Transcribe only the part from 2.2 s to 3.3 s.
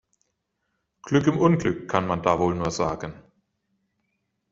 da wohl nur sagen.